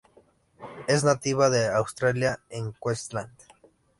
Es 0.87 1.03
nativa 1.03 1.51
de 1.51 1.67
Australia 1.67 2.39
en 2.49 2.73
Queensland. 2.73 3.31